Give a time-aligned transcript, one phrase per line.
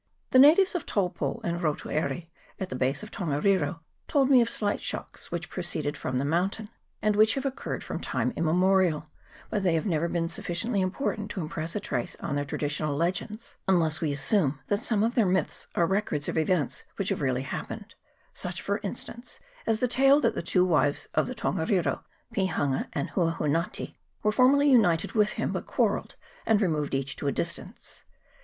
[0.31, 2.23] The natives of Taupo and Rotu Aire,
[2.59, 6.25] at the base of Tongariro, told me of slight shocks, which pro ceed from the
[6.25, 6.69] mountain,
[7.03, 9.11] and which have occurred from time immemorial,
[9.51, 13.57] but they have never been sufficiently important to impress a trace on their traditionary legends,
[13.67, 17.43] unless we assume that some of their myths are records of events which have really
[17.43, 17.93] happened:
[18.33, 19.37] such, for instance,
[19.67, 23.37] as the tale that the two wives of the Tongariro, Pihanga and Hauhun 358 LANDSLIPS.
[23.37, 23.53] [PART n.
[23.53, 26.15] gatahi, were formerly united with him, but quarrelled,
[26.47, 28.01] and removed each to a distance.